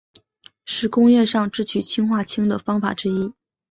[0.65, 3.35] 是工业上制取氰化氢的方法之一。